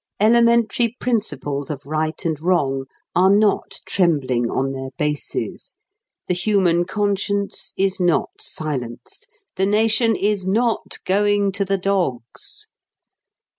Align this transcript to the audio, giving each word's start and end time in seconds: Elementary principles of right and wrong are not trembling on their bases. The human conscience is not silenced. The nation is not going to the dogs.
Elementary 0.19 0.95
principles 0.99 1.69
of 1.69 1.85
right 1.85 2.25
and 2.25 2.39
wrong 2.41 2.85
are 3.15 3.29
not 3.29 3.81
trembling 3.85 4.49
on 4.49 4.71
their 4.71 4.89
bases. 4.97 5.75
The 6.25 6.33
human 6.33 6.85
conscience 6.85 7.71
is 7.77 7.99
not 7.99 8.31
silenced. 8.39 9.27
The 9.57 9.67
nation 9.67 10.15
is 10.15 10.47
not 10.47 10.97
going 11.05 11.51
to 11.51 11.63
the 11.65 11.77
dogs. 11.77 12.69